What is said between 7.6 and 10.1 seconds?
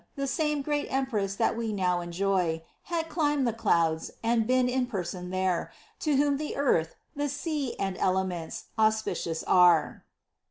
and elements Auspicious are."